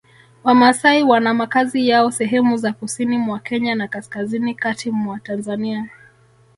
Wamasai 0.43 1.03
wana 1.03 1.33
makazi 1.33 1.87
yao 1.89 2.11
sehemu 2.11 2.57
za 2.57 2.73
Kusini 2.73 3.17
mwa 3.17 3.39
Kenya 3.39 3.75
na 3.75 3.87
Kaskazini 3.87 4.55
kati 4.55 4.91
mwa 4.91 5.19
Tanzania 5.19 5.89